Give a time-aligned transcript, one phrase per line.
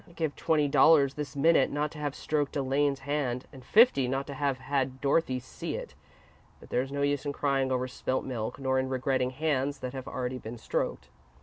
[0.07, 4.25] I'd give twenty dollars this minute not to have stroked Elaine's hand, and fifty not
[4.25, 5.93] to have had Dorothy see it,
[6.59, 10.07] but there's no use in crying over spilt milk nor in regretting hands that have
[10.07, 11.09] already been stroked."